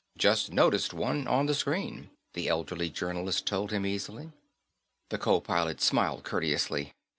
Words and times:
"Just 0.17 0.51
noticed 0.51 0.95
one 0.95 1.27
on 1.27 1.45
the 1.45 1.53
screen," 1.53 2.09
the 2.33 2.47
elderly 2.47 2.89
journalist 2.89 3.45
told 3.45 3.69
him 3.69 3.85
easily. 3.85 4.31
The 5.11 5.19
co 5.19 5.39
pilot 5.39 5.79
smiled 5.79 6.23
courteously. 6.23 6.95